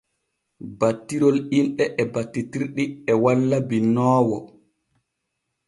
[0.79, 4.37] Battirol inɗe e battitirɗi e walla binnoowo.